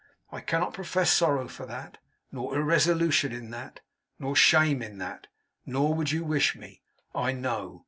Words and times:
I 0.31 0.39
cannot 0.41 0.73
profess 0.73 1.11
sorrow 1.13 1.47
for 1.47 1.67
that, 1.67 1.99
nor 2.31 2.57
irresolution 2.57 3.31
in 3.31 3.51
that, 3.51 3.81
nor 4.17 4.35
shame 4.35 4.81
in 4.81 4.97
that. 4.97 5.27
Nor 5.63 5.93
would 5.93 6.11
you 6.11 6.23
wish 6.23 6.55
me, 6.55 6.81
I 7.13 7.33
know. 7.33 7.79